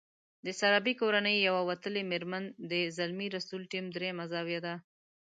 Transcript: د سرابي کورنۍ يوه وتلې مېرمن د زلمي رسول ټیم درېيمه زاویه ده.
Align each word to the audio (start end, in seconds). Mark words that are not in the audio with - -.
د 0.45 0.47
سرابي 0.59 0.93
کورنۍ 1.01 1.37
يوه 1.47 1.61
وتلې 1.69 2.01
مېرمن 2.11 2.43
د 2.71 2.73
زلمي 2.97 3.27
رسول 3.35 3.61
ټیم 3.71 3.85
درېيمه 3.95 4.25
زاویه 4.31 4.59
ده. 4.65 4.75